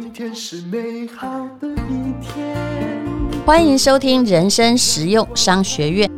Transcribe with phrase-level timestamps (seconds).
[0.00, 1.28] 今天是美好
[1.60, 2.56] 的一天。
[3.44, 6.08] 欢迎收听人生实用商学院。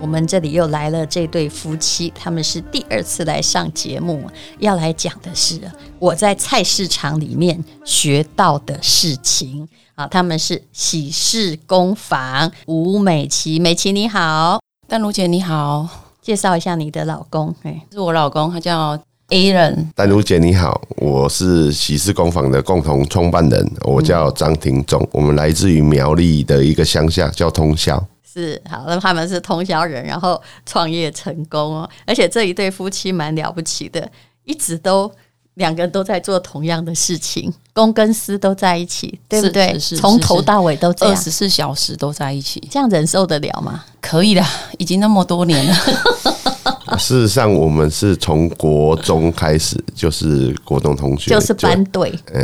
[0.00, 4.24] 我们这里又来了这对夫妻，他们是第二次来上节目，
[4.58, 5.60] 要来讲的是
[5.98, 9.68] 我在菜市场里面学到的事情。
[9.96, 15.86] 啊，他们是喜事工坊吴美琪，美琪你好，丹如姐你好，
[16.22, 18.98] 介绍一下你的老公，哎，是我老公，他叫。
[19.30, 34.10] Aaron，淡如姐你好，我是喜事工坊的共同创办人，我叫张廷忠，我们来自于苗栗的一个乡下叫通宵，是好，那他们是通宵人，然后创业成功哦，而且这一对夫妻蛮了不起的，
[34.44, 35.08] 一直都
[35.54, 39.78] 两个人都在做同样的事情，公跟私都在一起，对不对？
[39.78, 43.84] 从头到尾都这样，二十四小时都在一起，这样忍受得了吗？
[44.00, 44.44] 可以的，
[44.78, 45.76] 已经那么多年了。
[46.98, 52.40] 事实上，我们是从国中开始，就是国中同学，就是班队，呃，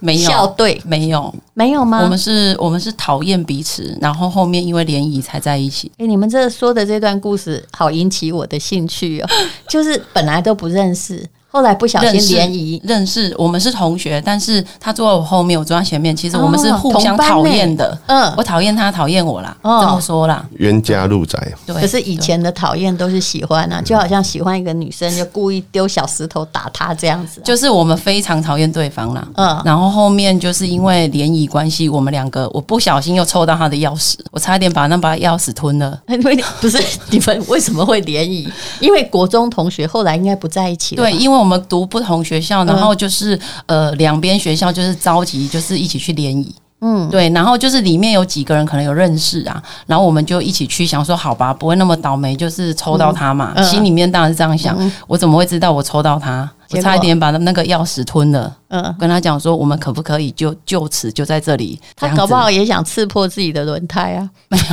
[0.00, 2.00] 没有校队，没有，没有吗？
[2.02, 5.90] 我们是，我们是讨厌彼此，然后后面因为联谊才在一起。
[5.98, 9.28] 哎，你们这说的这段故事，好引起我的兴趣哦，
[9.68, 11.24] 就是本来都不认识。
[11.50, 16.14] 后来不小心联谊认识，我们是同学，但是他坐在我后面，我坐在前面。
[16.14, 21.50] 其实我们是互相讨厌的，嗯，我讨厌他，讨厌我啦，这么说啦，冤家路窄。
[21.64, 27.40] 对，可是以前的讨厌都是喜欢啊，就好像喜欢一个女生，就故意丢小石头打她这样子。
[27.44, 35.98] 就是我们非常讨厌对方啦，嗯，然后后面就是因为联谊关系，我们两个我不小心又抽到他的钥匙，我差点把那把钥匙吞了。
[36.60, 36.78] 不是
[37.10, 38.48] 你们为什么会联谊？
[38.80, 41.02] 因为国中同学后来应该不在一起了。
[41.02, 46.54] 对，因为我们读不同学校，然后就是呃，两边学校就是召集，就是一起去联谊。
[46.80, 53.60] 嗯，对，然后就是里面有几个人可能有认识啊，然后我们就一起去想说，好吧，不会那么倒霉，就是抽到他嘛。
[53.62, 54.76] 心里面当然是这样想，
[55.06, 56.48] 我怎么会知道我抽到他？
[56.70, 58.54] 我差一点把那个钥匙吞了。
[58.68, 61.80] 嗯，跟他讲说，我们可不可以就就此就在这里？
[61.96, 64.28] 他搞不好也想刺破自己的轮胎啊。
[64.48, 64.64] 没有，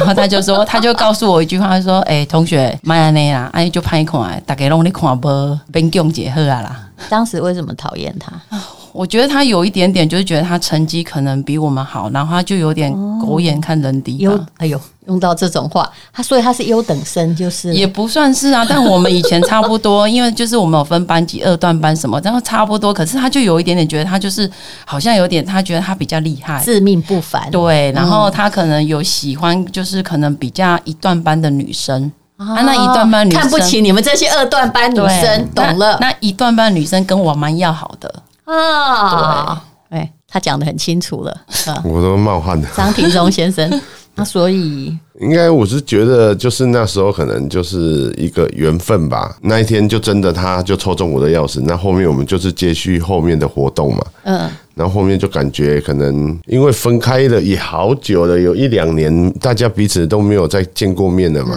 [0.00, 8.32] 然后他就说，他就告诉我一句话，他说：“哎，同学，买安内啦，哎就拍看，大家拢你看不，变共结合啊啦。”当时为什么讨厌他？
[8.92, 14.18] 我觉得他有一点点，就是觉得他成绩可能比我们好，然后他就有点狗眼看人低。
[14.18, 18.66] 优，哎呦，用到这种话，他所以他是优等生，就是也不算是啊。
[18.68, 22.92] 但我们以前差不多，因为就是我们有分班级，二段班什么，然后差不多。
[22.92, 24.50] 可是他就有一点点觉得他就是
[24.84, 27.50] 好像有点，他觉得他比较厉害，自命不凡。
[27.50, 32.10] 对，然后他可能有喜欢，就是可能比较一段班的女生。
[32.36, 35.98] 啊，那一段班女生看不起你们这些二段班女生，懂了？
[36.00, 38.22] 那一段班女生跟我蛮要好的
[38.54, 39.62] 啊。
[39.90, 41.40] 对，哎，他讲的很清楚了，
[41.84, 42.68] 我都冒汗了。
[42.76, 43.80] 张庭忠先生，
[44.14, 49.36] 那所以应该我是觉得，就是那时候可能就是一个缘分吧。
[49.40, 54.04] 那一天就真的他就抽中我的钥匙，那后面我们就是接续后面的活动嘛。
[54.24, 61.56] 嗯，然后后面就感觉可能因为分开了也好久了，有一两年，大家彼此都没有再见过面了嘛。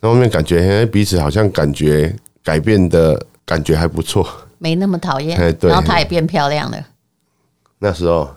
[0.00, 4.26] 那后面感觉，彼此好像感觉改变的感觉还不错，
[4.62, 5.36] 没那么讨厌。
[5.58, 6.78] 对，然后她也变漂亮了。
[7.80, 8.30] 那时候，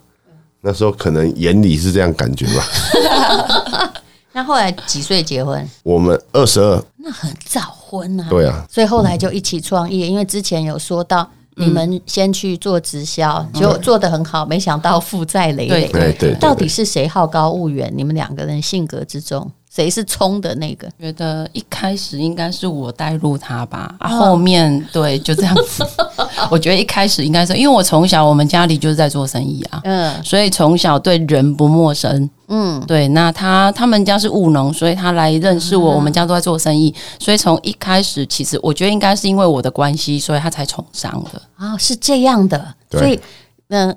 [0.62, 3.94] 那时候可能眼里是这样感觉吧。
[4.34, 5.70] 那后来几岁结婚？
[5.84, 8.26] 我们二十二，那很早婚啊。
[8.28, 10.08] 对啊，所以后来就一起创业。
[10.08, 15.88] 因为之前有说到，你们先去做直销，就做得很好，没想到负债累累。
[15.90, 17.94] 对对，到底是谁好高骛远？
[17.96, 19.50] 你们两个人性格之中。
[19.76, 20.88] 谁是冲的那个？
[20.98, 25.86] 觉得一开始应该是我带入他吧，啊，后面对就这样子。
[26.50, 33.10] 我觉得一开始应该是因为我从小我们家里就是在做生意啊，嗯，所以从小对人不陌生，嗯，对。
[33.10, 42.74] 那他他们家是务农，所以他来认识我，我们家都在做生意，所以从一开始其实我觉得应该是因为我的关系，所以他才崇尚的啊，是这样的。
[42.92, 43.20] 所以，
[43.68, 43.94] 嗯，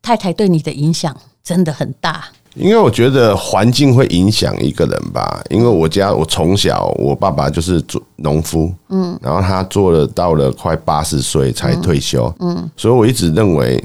[0.00, 2.26] 太太对你的影响真的很大。
[2.54, 5.42] 因为我觉得环境会影响一个人吧。
[5.50, 13.82] 因为我家我从小我爸爸就是做农夫，嗯，然后他做了到了快八十岁才退休，嗯，所以我一直认为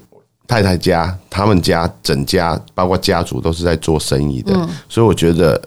[0.47, 4.53] 太太家他们家整家包括家族都是在做生意的，
[4.89, 5.61] 所以我觉得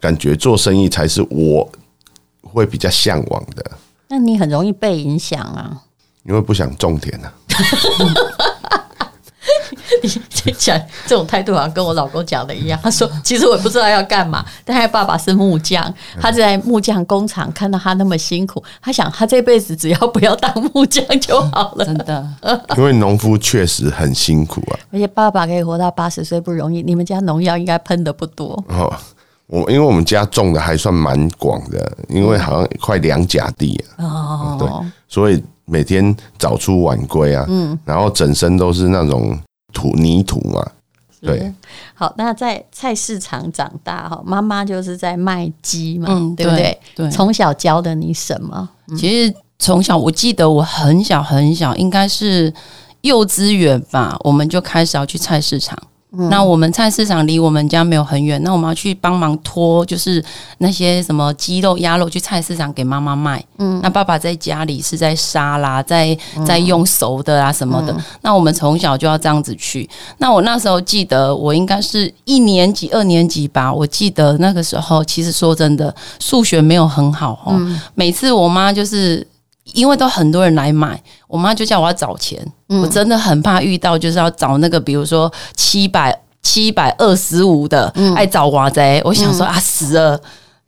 [0.00, 1.68] 感觉做生意才是我
[2.42, 3.64] 会比较向往的。
[4.08, 5.82] 那你很容易被影响啊，
[6.24, 7.32] 因为不想种田啊。
[10.02, 12.78] 你讲这种态度好像跟我老公讲的一样。
[12.82, 22.28] 他说：“其实我也不知道要干嘛，但他爸爸是木匠，他在木匠工厂看到他那么辛苦，他想他这辈子只要不要当木匠就好了。”真的，
[22.76, 24.78] 因为农夫确实很辛苦啊。
[24.92, 26.82] 而且爸爸可以活到八十岁不容易。
[26.82, 28.92] 你们家农药应该喷的不多哦。
[29.46, 34.56] 我因为我们家种的还算蛮广的，因为好像快两甲地哦。
[34.58, 34.68] 对，
[35.08, 37.44] 所以每天早出晚归啊。
[37.48, 39.38] 嗯，然后整身都是那种。
[39.76, 40.66] 土泥土嘛。
[41.20, 41.52] 对，
[41.92, 46.78] 好，那在菜市场长大哈，妈妈就是在卖鸡嘛，嗯，对不对？
[46.94, 48.68] 对，从小教的你什么？
[48.88, 52.52] 嗯、其实从小我记得我很小很小，应该是
[53.00, 55.76] 幼稚园吧，我们就开始要去菜市场。
[56.30, 60.24] 那我们菜市场离我们家没有很远，那我们要去帮忙拖，就是
[60.58, 63.44] 那些什么鸡肉、鸭肉去菜市场给妈妈卖。
[63.58, 66.16] 嗯，那爸爸在家里是在杀啦，在
[66.46, 67.94] 在用熟的啊什么的。
[68.22, 69.86] 那我们从小就要这样子去。
[70.16, 73.70] 那我那时候记得，我应该是一年级、二年级吧。
[73.70, 77.60] 我记得那个时候，其实说真的，数学没有很好哦。
[77.94, 79.26] 每次我妈就是。
[79.74, 82.40] 因为都很多人来买，我妈就叫我要找钱。
[82.68, 89.02] 嗯、我真的很怕遇到就是要找那个，比如说七百七百二十五的，嗯、爱找娃仔。
[89.04, 90.20] 我想说啊，死了，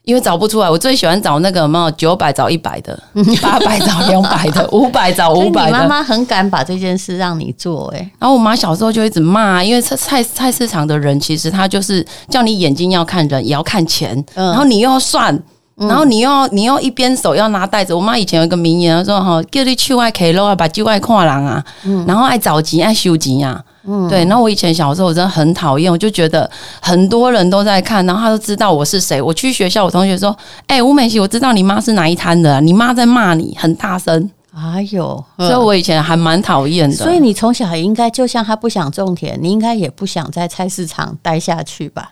[0.02, 0.68] 因为找不出来。
[0.68, 3.00] 我最喜欢找那个嘛，九百找一百的，
[3.40, 5.66] 八百找两百的， 五百找五百的。
[5.66, 8.10] 你妈妈很敢把这件事让你做哎、欸。
[8.18, 15.40] 然后我妈小时候就一直骂，因为菜菜菜市场的人其实他就是叫你眼睛要看人，也要看钱，然后你又要算。
[15.78, 21.64] 然后你又你又一边手要拿袋子，我妈以前有一个名言她说哈，叫你去外 K 咯，把就外跨人啊，
[22.06, 24.24] 然后爱找钱爱收钱啊，嗯、对。
[24.24, 29.22] 然后我以前小时候我真的很讨厌，我就觉得很多人都在看，然后他都知道我是谁。
[29.22, 30.36] 我去学校，我同学说，
[30.66, 34.30] 哎、欸，吴美琪，我知道你妈是哪一摊的，你妈在骂你，很大声。
[34.52, 36.96] 哎呦，所以我以前还蛮讨厌的。
[36.96, 42.10] 所以你从小应该就像他不想种田，你应该也不想在菜市场待下去吧？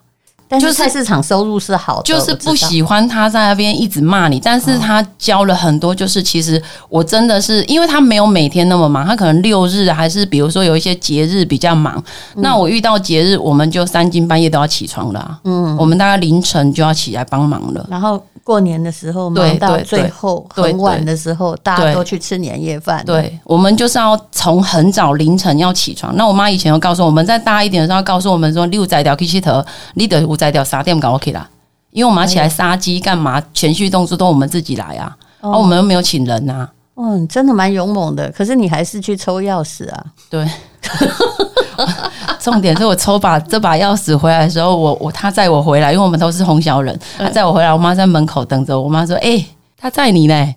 [0.48, 12.02] 但是菜市场收入是好的，就是不喜欢他在那边一直骂你，但是他教了很多，就是其实我真的是，因为他没有每天那么忙，他可能六日还是比如说有一些节日比较忙，
[12.36, 18.22] 那我遇到节日，我们就三更半夜都要起床了，嗯，我们大概凌晨就要起来帮忙了，然后。
[18.46, 23.04] 过年的时候忙到最后很晚的时候，大家都去吃年夜饭。
[23.04, 26.14] 对，我们就是要从很早凌晨要起床。
[26.14, 29.60] 那我妈以前有告诉我们，在大一点的时候，告诉我们说，六仔掉 K 七头，
[29.94, 31.48] 你得五摘掉啥店搞 OK 啦。
[31.90, 36.68] 因为我们要起来杀鸡干嘛，前续动作都我们自己来啊，而我们又没有请人呐。
[36.96, 38.30] 嗯，真的蛮勇猛的。
[38.32, 40.04] 可是你还是去抽钥匙啊？
[40.28, 40.46] 对。
[42.38, 48.78] 重点是我抽把这把钥匙回来的时候，我我他载我回来，因为我们都是红小人，他载我回来，我妈在门口等着。
[48.78, 49.46] 我妈说：“哎、欸，
[49.76, 50.54] 他载你呢。”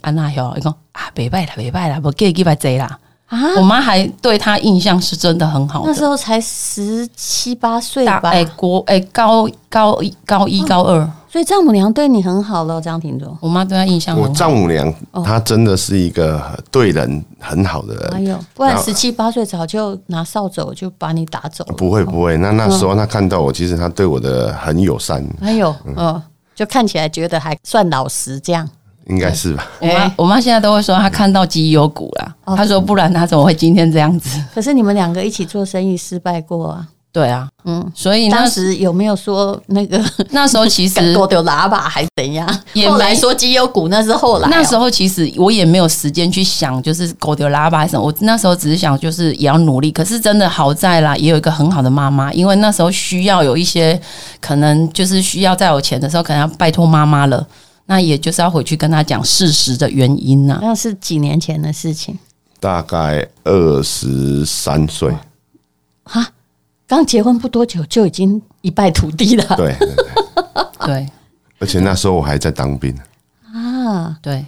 [0.00, 2.98] 安娜哟，你讲啊，别拜了，别拜了，不给几百贼啦。
[3.28, 3.38] 啊！
[3.56, 5.82] 我妈还对他印象是真的很好。
[5.84, 8.20] 那时候才十七八岁吧？
[8.24, 11.08] 哎、欸，国哎、欸、高高一高一高二。
[11.30, 13.36] 所以丈母娘对你很好了，张庭中。
[13.42, 14.30] 我妈对她印象很好。
[14.30, 14.92] 我丈母娘
[15.22, 18.14] 她真的是一个对人很好的人。
[18.14, 21.74] 哎呦，不然十七八岁早就拿扫帚就把你打走了。
[21.74, 25.22] 不会不会，那那时候她看到我，其实她对我的很友善。
[25.42, 26.20] 哎呦，嗯，
[26.54, 28.66] 就看起来觉得还算老实这样。
[29.08, 29.66] 应该是吧。
[29.80, 32.56] 我妈我妈现在都会说她看到绩优股了。
[32.56, 34.40] 她说不然她怎么会今天这样子？
[34.54, 36.86] 可是你们两个一起做生意失败过啊？
[37.10, 39.98] 对啊，嗯，所以当时有没有说那个
[40.30, 42.46] 那时候其实多丢喇叭还是怎样？
[42.74, 44.48] 也没说绩优股，那是后来。
[44.50, 48.04] 那时候其实我也没有时间去想，就是狗丢喇叭还是什么。
[48.04, 49.90] 我那时候只是想，就是也要努力。
[49.90, 53.98] 可是真的好在啦，也有一个很好的妈妈，因为那时候需要有一些
[54.38, 57.44] 可能就是需要再有钱的时候，可能要拜托妈妈了。
[57.88, 60.60] 那也就是要回去跟他讲事实的原因呢、啊。
[60.62, 62.18] 那是几年前的事情，
[62.60, 65.16] 大概二十三岁。
[66.04, 66.32] 哈。
[66.86, 69.44] 刚结婚不多久就已经一败涂地了。
[69.56, 71.08] 对对对， 对，
[71.58, 72.98] 而且那时候我还在当兵
[73.42, 74.16] 啊。
[74.22, 74.46] 对，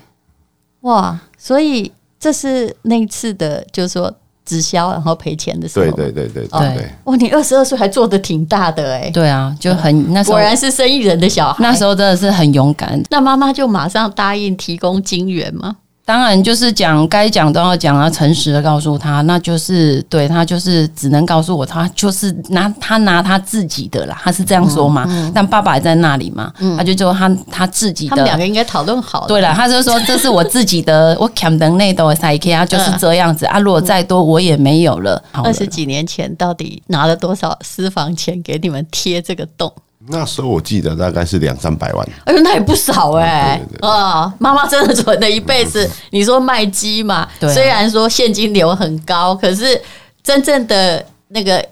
[0.80, 4.10] 哇，所以这是那一次的，就是说
[4.44, 5.84] 直销然后赔钱的时候。
[5.96, 6.90] 对对对对对对。
[7.04, 9.10] 哇，你二十二岁还做的挺大的哎。
[9.10, 11.62] 对啊，就很那时候果然是生意人的小孩。
[11.62, 13.02] 那时候真的是很勇敢。
[13.10, 15.76] 那妈妈就马上答应提供金元吗？
[16.10, 25.04] 当然，就是讲该讲都要讲啊，诚实的告诉他，那就是对他就是只能告诉我，他就是拿他拿他自己的啦，他是这样说嘛。
[25.06, 28.10] 嗯嗯、但爸爸也在那里嘛，嗯、他就说他他自己的。
[28.10, 29.28] 他们两个应该讨论好。
[29.28, 33.60] 对了，他就说这是我自己的，我砍的那都塞开啊，就是这样子啊。
[33.60, 35.22] 如果再多我也没有了。
[35.32, 39.72] 二十几年前到底拿了多少私房钱给你们贴这个洞？
[40.08, 43.86] 那时候我记得大概是两三百万，哎呦，那也不少哎、欸！
[43.86, 45.88] 啊，妈妈真的存了一辈子。
[46.10, 49.80] 你说卖鸡嘛，虽然说现金流很高，可是
[50.22, 51.62] 真正的那个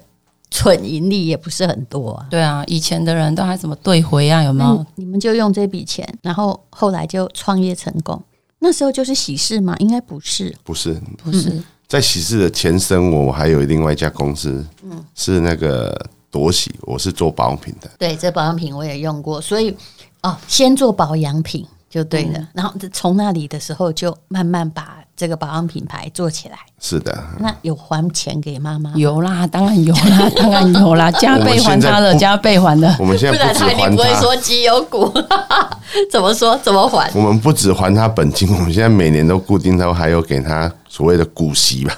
[0.51, 2.27] 纯盈利也不是很多啊。
[2.29, 4.43] 对啊，以前的人都还怎么兑回啊？
[4.43, 4.85] 有没有？
[4.93, 8.21] 你们就用这笔钱，然后后来就创业成功。
[8.59, 9.75] 那时候就是喜事吗？
[9.79, 11.59] 应该不是，不是，不是。
[11.87, 15.99] 在喜事的前身，我还有另外一家公司，嗯，是那个。
[16.31, 17.89] 朵喜，我是做保养品的。
[17.97, 19.75] 对，这保养品我也用过，所以
[20.21, 22.39] 哦，先做保养品就对了。
[22.39, 26.57] 嗯、然后从那里的时候，就慢慢把这个保养品牌做起来。
[26.79, 28.93] 是的，那有还钱给妈妈？
[28.95, 32.95] 有啦，当然有啦， 当然有啦，加倍还他的，加倍还的。
[32.99, 35.11] 我们现在不止还他，不，不会说绩优股，
[36.09, 36.57] 怎么说？
[36.59, 37.11] 怎么还？
[37.13, 41.93] 我们不止还他本金，我们现在每年都固定都还有给他所谓的股息吧。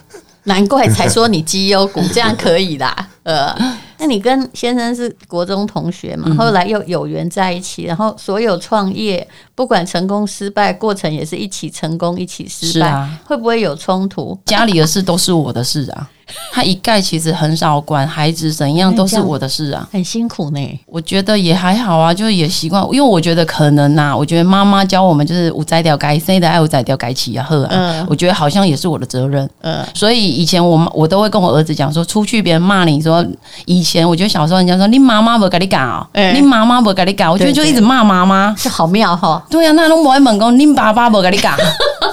[0.46, 3.10] 难怪才说你绩优股，这样可以啦。
[3.22, 3.56] 呃，
[4.02, 6.34] 那你跟先生是国中同学嘛？
[6.36, 12.90] 后来又有缘在一起，然后所有创业，不管成功失败，过程也是一起成功，一起失败。
[12.90, 14.36] 啊、会不会有冲突？
[14.48, 16.10] 家里的事都是我的事啊。
[16.52, 20.80] 他一概其实很少管孩子怎样，都是我的事啊，很辛苦呢。
[20.86, 29.50] 我觉得也还好啊，就是也习惯，因为我觉得可能呐、啊，我觉得妈妈教我们就是五摘掉该生的爱五摘掉该起啊喝啊，嗯、我觉得好像也是我的责任。
[29.62, 33.26] 嗯，所以以前我我都会跟我儿子讲说，出去别人骂你说，
[33.66, 39.44] 以前我觉得小时候人家说你妈妈不跟你讲哦，你妈妈不跟你讲，我觉得就一直骂妈妈，是好妙哈。
[39.50, 41.58] 对呀、啊，那都不会猛攻，你爸爸不跟你讲。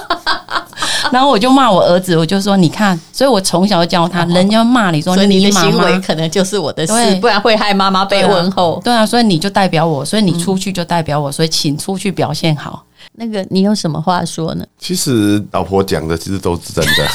[1.11, 8.79] 然后我就骂我儿子，我就说你看，所以我从小就教他，人家骂你说你，你的行为可能就是我的事，不然会害妈妈被问候。
[8.83, 12.83] 对啊，所以你就代表我，所以你出去就代表我，所以请出去表现好。
[13.13, 14.65] 那个你有什么话说呢？
[14.77, 17.07] 其实老婆讲的其实都是真的。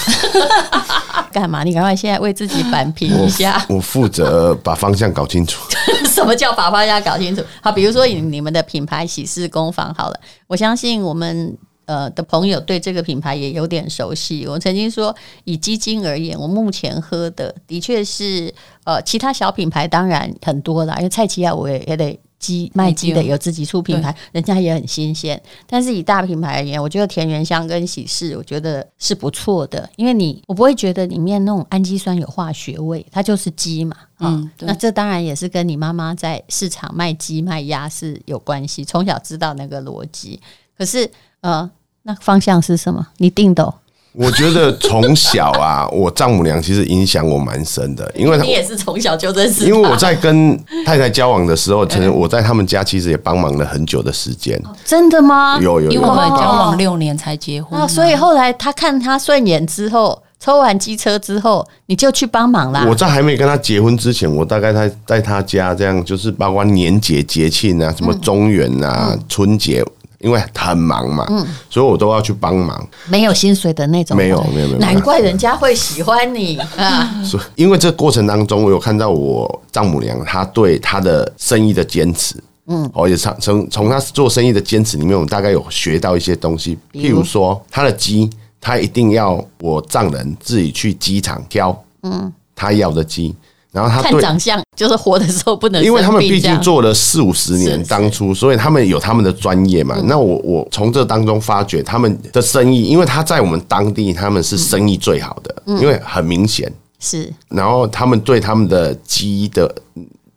[1.33, 1.65] 干嘛？
[1.65, 3.65] 你赶快现在为自己扳平一下。
[3.69, 5.61] 我负责把方向搞清楚。
[6.07, 7.43] 什么叫把方向搞清楚？
[7.61, 11.57] 好，比如说你你们的品牌喜事工坊，好了，我相信我们。
[11.87, 14.47] 呃，的朋友对这个品牌也有点熟悉。
[14.47, 15.15] 我曾经说，
[15.45, 18.53] 以基金而言，我目前喝的的确是
[18.85, 25.41] 呃，其他小品牌当然很多啦，因为蔡奇亚我也也得鸡卖鸡的有自己出品牌，人家也很新鲜。
[25.67, 33.97] 但是以大品牌而言，我觉得田园香跟喜事，我觉得是不错的，因为你我不会觉得里面那种氨基酸有化学味，它就是鸡嘛。
[34.21, 40.41] 嗯，那这当然也是跟你妈妈在市场卖鸡卖鸭是有关系，从小知道那个逻辑。
[40.79, 41.11] 可是。
[41.45, 41.71] 呃，
[42.05, 43.07] 那方向是什么？
[43.19, 43.75] 你定的哦？
[44.15, 49.67] 我觉得从小啊， 我丈母娘其实影响我蛮深的，因为你也是从小就认识。
[49.67, 54.59] 因为我在跟太太交往的时候，曾经我在他们家其实也帮忙了很久的时间。
[54.87, 55.59] 真的吗？
[55.61, 62.87] 有有有，因为我们交往六年才结婚啊，所以后来他看他顺眼之后，抽完机车之后，你就去帮忙啦。
[62.89, 69.85] 我在还没跟他结婚之前，我大概在在他家这样，就是包括年节节庆啊，什么中元啊、春节。
[70.25, 76.57] 因为很忙嘛，嗯，所以我都要去帮忙，没有薪水的那种，没有没有没有，难怪人家会喜欢你。
[76.79, 77.15] 啊！
[77.23, 93.35] 所以因为这个过程当中，我有看到我丈母娘她对她的生意的坚持，嗯，我也从从从她做生意的坚持里面，我们大概有学到一些东西，譬如说她的鸡，她一定要我丈人自己去鸡场挑，嗯，她要的鸡。
[93.75, 99.97] 然后他对看长相，就是活的时候不能，因为他们毕竟做了四五十年，当初，所以他们有他们的专业嘛。
[100.05, 107.29] 那我我从这当中发觉他们的生意，因为他在我们当地他们是生意最好的，因为很明显是。
[107.49, 109.75] 然后他们对他们的鸡的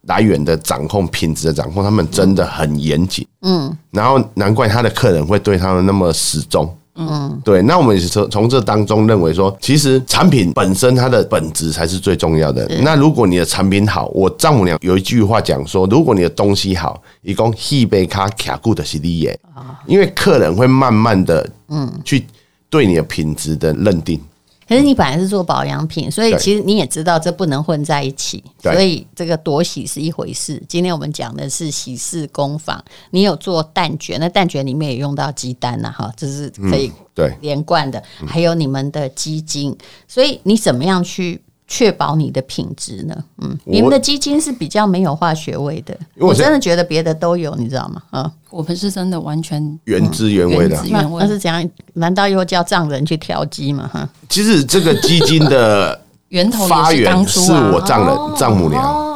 [0.08, 3.24] 来源的掌控、品质的掌控，他们真的很严谨。
[3.44, 6.68] 嗯，然后难怪他的客人会对他们那么死忠。
[6.98, 12.68] 嗯，对，那我们也是从从这当中认为说，其实产品本身它的本质才是最重要的。
[12.82, 19.40] 那如果你的产品好，我丈母娘有一句话讲说，如果你的东西好，一共一杯卡卡固的是利耶，
[19.86, 22.26] 因为客人会慢慢的嗯去
[22.70, 24.20] 对你的品质的认定。
[24.68, 30.62] 可是你本来是做保养品，所以其实你也知道这不能混在一起，所以这个夺喜是一回事。
[30.68, 38.04] 今天我们讲的是喜事工坊，你有做蛋卷，那蛋卷里面也用到鸡蛋呐，哈，这是可以对连贯的。
[38.22, 39.76] 嗯、还有你们的鸡精，
[40.08, 41.42] 所以你怎么样去？
[41.68, 43.16] 确保你的品质呢？
[43.42, 48.02] 嗯，你们的基金是比较没有化学味的，我，我真的觉得别的都有，你知道吗？
[48.10, 50.82] 啊，我们是真的完全原汁原味的。
[50.90, 51.70] 那那是怎样？
[51.94, 53.90] 难道又叫丈人去调鸡吗？
[53.92, 59.07] 哈，其实这个基金的 源头发源是我丈人丈母娘。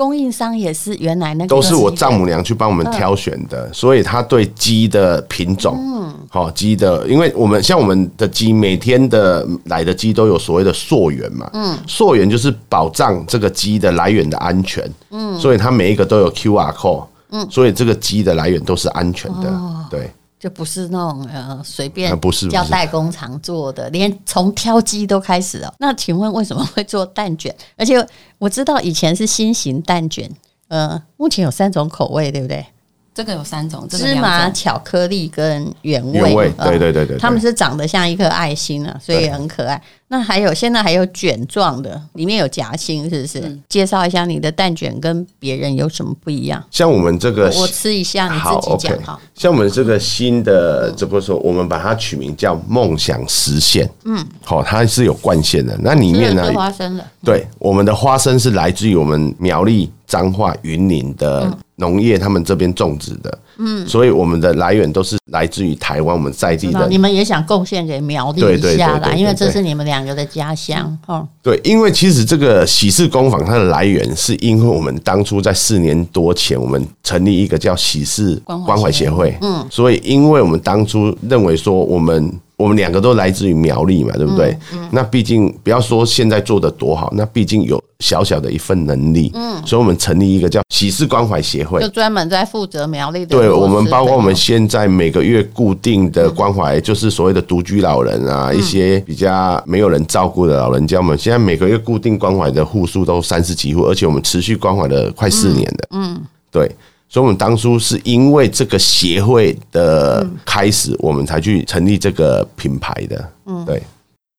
[0.00, 20.10] 供应商也是原来那个都是我丈母娘去帮我们挑选的，嗯、所以他对鸡的品种，嗯，好鸡的，因为我们像我们的鸡，每天的来的鸡都有所谓的溯源嘛，嗯，溯源就是保障这个鸡的来源的安全，嗯，所以它每一个都有 QR code，嗯，所以这个鸡的来源都是安全的，哦、对。
[20.40, 25.74] 就不是那种呃随便不是叫代工厂做的，连从挑鸡都开始哦。
[25.78, 27.54] 那请问为什么会做蛋卷？
[27.76, 28.04] 而且
[28.38, 30.28] 我知道以前是新型蛋卷，
[30.68, 32.64] 呃，目前有三种口味，对不对？
[33.12, 36.12] 这个有三种，芝麻、巧克力跟原味。
[36.12, 39.82] 原味，对对对对，他们是长得像一颗爱心啊，所以很可爱。
[40.12, 43.38] 那还有现在还有卷状的，里面有夹心，是不是？
[43.38, 46.60] 嗯、介绍一下你的蛋卷跟别人有什么不一样？
[46.68, 49.16] 像我们这个，我吃一下，你自己讲哈。
[49.16, 53.88] Okay, 像我们这个新的，这不说，我们把它取名叫梦想实现。
[54.04, 56.52] 嗯，好，它是有灌馅的，那里面呢？
[56.54, 57.06] 花生的。
[57.24, 63.30] 对，我们的花生是来自于我们苗栗彰化云林的农业，他们这边种植的。
[63.30, 63.49] 嗯，
[63.86, 66.88] 所以我们的来源都是来自于台湾，我们在地的。
[66.88, 70.96] 你们也想贡献给苗栗一下啦，因为这是你们两个的家乡。
[71.06, 79.36] 哦，对，因为其实这个喜事工坊它的来源，是因为我们当初在四年多前，我们成立一个叫喜事关怀协会。
[79.40, 82.32] 嗯，所以因为我们当初认为说我们。
[82.60, 84.50] 我们两个都来自于苗栗嘛，对不对？
[84.72, 89.30] 嗯嗯、那毕竟不要说现在做的多好，那毕竟有小小的一份能力。
[89.34, 93.36] 嗯，所以我们成立一个叫喜事关怀协会，就专门在负责苗栗的。
[93.36, 105.88] 对，我们包括我们现在每个月固定的关怀，就是所谓的独居老人啊，嗯、一些比较没有人照顾的老人家，我们现在每个月固定关怀的户数都三十几户，而且我们持续关怀了快四年了。
[105.92, 106.70] 嗯，对。
[107.12, 113.32] 所以，我们当初是因为这个协会的开始，我们才去成立这个品牌的。
[113.46, 113.82] 嗯，对。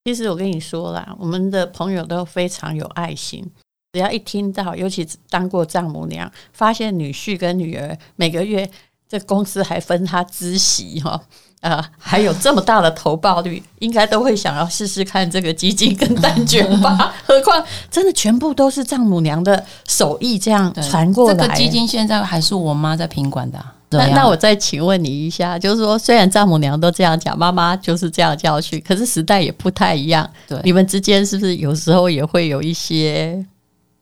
[0.05, 3.45] 其实我跟你说啦，我们的朋友都非常有爱心，
[3.91, 8.67] 只要一听到，尤其当过丈母娘，发现女婿跟女儿每个月
[9.11, 11.19] 这公司还分他孳息哈。
[11.59, 17.13] 呃，还有这么大的投报率， 应该都会想要试试看这个基金跟蛋卷吧。
[17.27, 21.35] 何况真的全部都是丈母娘的手艺这样传过来。
[21.35, 23.75] 这个基金现在还是我妈在品管的啊。
[23.91, 30.27] 那那我再请问你一下，就是说，虽然丈母娘都这样讲，妈妈就是这样教训，可是时代也不太一样。
[30.47, 33.45] 对，你们之间是不是有时候也会有一些？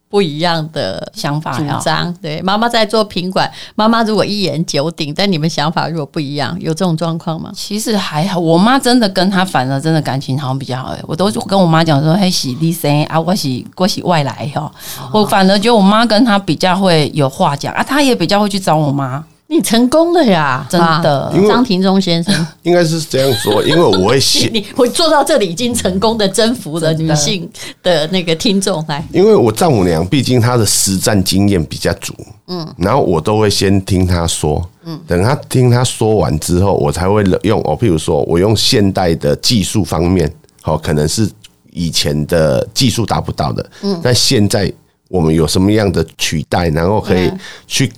[0.10, 7.52] 不一样的想法主张，对，妈妈在做品管，妈妈如果一言九鼎，但你们想法如果不一样，有这种状况吗？
[7.54, 14.72] 其实还好，我妈真的跟她反而真的感情好像比较好，我都跟我妈讲说，嘿，是你生啊，我洗我洗外来哈，
[15.14, 19.24] 我反而觉得我妈跟她比较会有话讲啊，她也比较会去找我妈。
[19.52, 22.48] 你成功了呀，真的，张庭中先生。
[22.62, 27.50] 应该是这样说，因为我会写，你我做到这里已经成功的征服了女性
[27.82, 29.04] 的那个听众来。
[29.12, 32.14] 因为我丈母娘毕竟她的实战经验比较足，
[32.46, 41.28] 嗯，然后我都会先听她说，嗯，等她听她说完之后，我才会用哦，譬如说我用现代的技术方面，好，可能是
[41.72, 44.72] 以前的技术达不到的，嗯，但现在
[45.08, 47.32] 我们有什么样的取代，然后可以
[47.66, 47.92] 去。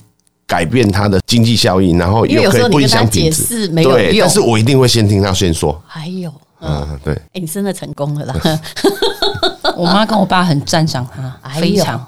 [0.51, 3.69] 改变它的经济效益，然后又可以不影响品质。
[3.69, 5.81] 对，但是我一定会先听他先说。
[5.87, 7.13] 还有，嗯，对。
[7.13, 8.35] 哎，你真的成功了啦！
[9.77, 12.05] 我妈跟我爸很赞赏他，非常。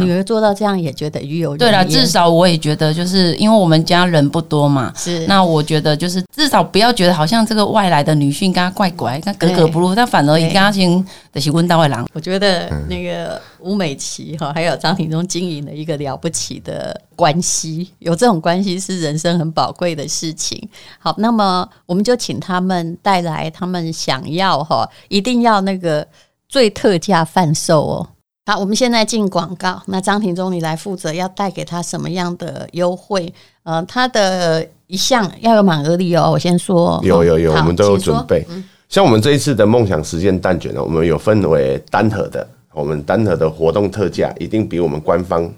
[0.00, 12.06] 女儿做到这样也觉得鱼有对了，至少我也觉得，就是因为我们家人不多嘛，是那我觉得就是至少不要觉得好像这个外来的女婿跟他怪怪，他格格不入，他反而一家亲的是温大外郎。
[12.12, 20.68] 我觉得那个吴美琪哈，还有张庭中经营了一个了不起的关系，有这种关系是人生很宝贵的事情。
[20.98, 26.06] 好，那么我们就请他们带来他们想要哈，一定要那个
[26.48, 28.08] 最特价贩售哦。
[28.44, 29.80] 好，我们现在进广告。
[29.86, 33.32] 那张庭中，你来负责要带给他什么样的优惠？
[33.62, 36.28] 呃，他的一项要有满额礼哦。
[36.28, 38.44] 我先说，有有有，我们都有准备。
[38.88, 45.48] 像我们这一次的梦想实现蛋卷呢，我们有分为单盒的，我们单盒的活动特价一定比我们官方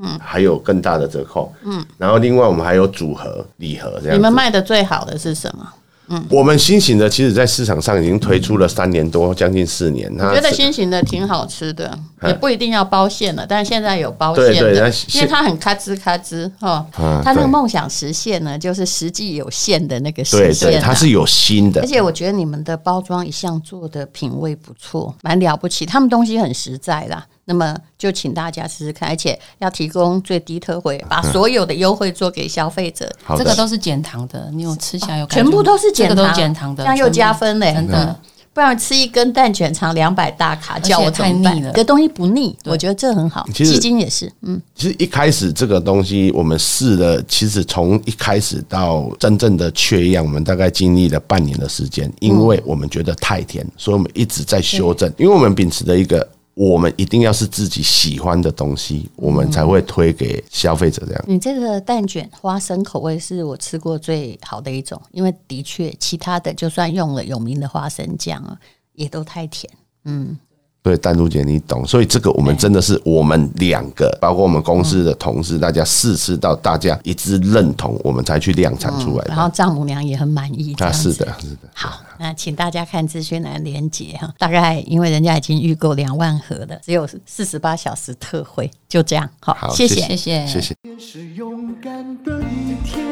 [0.00, 1.52] 嗯还有更大的折扣。
[1.62, 4.18] 嗯，然后另外我们还有组合礼盒这样。
[4.18, 5.64] 你们卖的最好的是什么？
[6.08, 10.08] 嗯，我们新型的，其实，在市场上已经推出了三年多，将近四年。
[10.18, 16.86] 我觉得新型的挺好吃的，也不一定要包馅了，但是现在有包馅的，因为它很咔吱咔吱哈。
[17.24, 21.80] 它那个梦想实现呢，就是实际有馅的那个实现，对，它是有新的。
[21.80, 25.84] 而且我觉得你们的包装一向做的品味不错，蛮了不起。
[25.84, 27.26] 他们东西很实在啦。
[27.48, 33.08] 那么就请大家试试看，而且要提供最低特惠，把所有的优惠做给消费者。
[33.38, 35.42] 这个都是减糖的，你有吃起来有感觉？
[35.42, 38.14] 全部都是减糖，这个都减糖的，这样又加分嘞，真的。
[38.52, 41.70] 不然吃一根蛋卷肠两百大卡，叫我太腻了。
[41.74, 43.46] 这东西不腻，我觉得这很好。
[43.52, 44.58] 鸡精也是，嗯。
[44.74, 55.12] 其实一开始这个东西我们试了，其实从一开始到真正的缺样，我们大概经历了半年的时间，因为我们觉得太甜，所以我们一直在修正。
[55.18, 56.26] 因为我们秉持的一个。
[56.56, 61.24] 我们一定要是自己喜欢的东西，我们才会推给消费者这样。
[61.28, 68.58] 你这个蛋卷花生口味是我吃过最好的一种，因为的确其他的就算用了有名的花生酱啊，
[68.94, 69.70] 也都太甜。
[70.06, 70.38] 嗯，
[70.86, 79.30] 对，丹如姐你懂，所以这个我们真的是我们两个，包括我们公司的同事，大家试吃到大家一致认同，我们才去量产出来的。
[79.30, 80.76] 然后丈母娘也很满意。
[80.78, 81.68] 啊，是的，是的。
[81.74, 89.28] 好，那请大家看资讯栏连接哈，大概因为人家已经预购两万盒了，只有四十八小时特惠，就这样。
[89.40, 90.72] 好，好，谢谢，谢谢，谢谢。
[91.00, 93.04] 是勇敢的一天，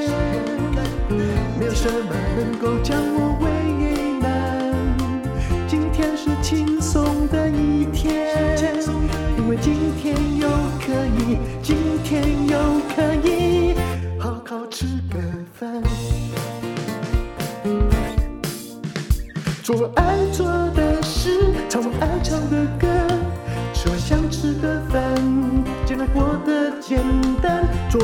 [1.59, 3.24] 没有什么能够将我